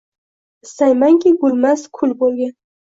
Istaymanki, 0.69 1.35
gulmas, 1.45 1.87
kul 2.01 2.21
bo‘lgin 2.25 2.57